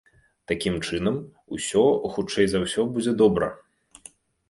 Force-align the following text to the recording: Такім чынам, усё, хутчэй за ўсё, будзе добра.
Такім 0.51 0.79
чынам, 0.87 1.19
усё, 1.57 1.85
хутчэй 2.17 2.45
за 2.57 2.65
ўсё, 2.67 2.81
будзе 2.99 3.11
добра. 3.25 3.55